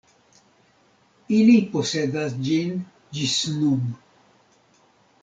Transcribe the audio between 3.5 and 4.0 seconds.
nun.